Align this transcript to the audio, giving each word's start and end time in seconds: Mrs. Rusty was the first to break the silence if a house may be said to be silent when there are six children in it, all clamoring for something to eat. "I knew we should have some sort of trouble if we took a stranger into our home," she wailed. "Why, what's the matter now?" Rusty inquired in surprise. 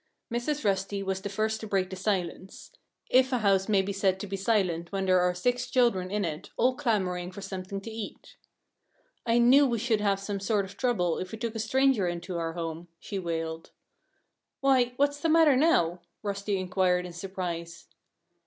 Mrs. 0.33 0.65
Rusty 0.65 1.03
was 1.03 1.21
the 1.21 1.29
first 1.29 1.59
to 1.61 1.67
break 1.67 1.91
the 1.91 1.95
silence 1.95 2.71
if 3.07 3.31
a 3.31 3.37
house 3.37 3.69
may 3.69 3.83
be 3.83 3.93
said 3.93 4.19
to 4.19 4.25
be 4.25 4.35
silent 4.35 4.91
when 4.91 5.05
there 5.05 5.19
are 5.19 5.35
six 5.35 5.69
children 5.69 6.09
in 6.09 6.25
it, 6.25 6.49
all 6.57 6.75
clamoring 6.75 7.31
for 7.31 7.41
something 7.43 7.79
to 7.81 7.91
eat. 7.91 8.35
"I 9.27 9.37
knew 9.37 9.67
we 9.67 9.77
should 9.77 10.01
have 10.01 10.19
some 10.19 10.39
sort 10.39 10.65
of 10.65 10.75
trouble 10.75 11.19
if 11.19 11.31
we 11.31 11.37
took 11.37 11.53
a 11.53 11.59
stranger 11.59 12.07
into 12.07 12.39
our 12.39 12.53
home," 12.53 12.87
she 12.99 13.19
wailed. 13.19 13.69
"Why, 14.59 14.93
what's 14.95 15.19
the 15.19 15.29
matter 15.29 15.55
now?" 15.55 16.01
Rusty 16.23 16.57
inquired 16.57 17.05
in 17.05 17.13
surprise. 17.13 17.87